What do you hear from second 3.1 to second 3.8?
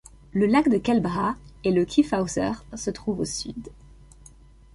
au sud.